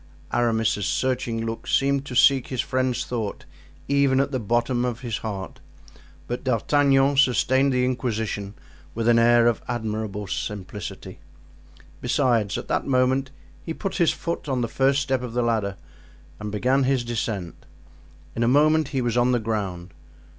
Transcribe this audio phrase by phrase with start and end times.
[0.33, 3.45] Aramis's searching look seemed to seek his friend's thought
[3.87, 5.59] even at the bottom of his heart,
[6.25, 8.55] but D'Artagnan sustained the inquisition
[8.95, 11.19] with an air of admirable simplicity.
[12.01, 13.29] Besides, at that moment
[13.61, 15.77] he put his foot on the first step of the ladder
[16.39, 17.67] and began his descent.
[18.35, 19.93] In a moment he was on the ground.